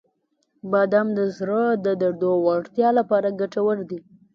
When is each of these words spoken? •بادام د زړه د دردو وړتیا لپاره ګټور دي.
•بادام 0.71 1.07
د 1.17 1.19
زړه 1.37 1.61
د 1.85 1.87
دردو 2.01 2.31
وړتیا 2.45 2.89
لپاره 2.99 3.35
ګټور 3.39 3.77
دي. 3.89 3.99